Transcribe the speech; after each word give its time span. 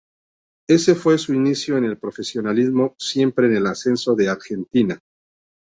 Ese 0.67 0.95
fue 0.95 1.19
su 1.19 1.31
inicio 1.35 1.77
en 1.77 1.85
el 1.85 1.95
profesionalismo, 1.99 2.95
siempre 2.97 3.45
en 3.45 3.57
el 3.57 3.67
ascenso 3.67 4.15
de 4.15 4.29
Argentina. 4.29 4.99